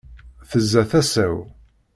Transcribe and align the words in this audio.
Tezza 0.49 0.83
tasa-w. 0.89 1.35